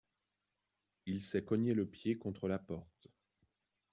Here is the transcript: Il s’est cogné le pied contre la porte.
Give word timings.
Il 1.05 1.21
s’est 1.21 1.43
cogné 1.45 1.75
le 1.75 1.85
pied 1.85 2.17
contre 2.17 2.47
la 2.47 2.57
porte. 2.57 3.07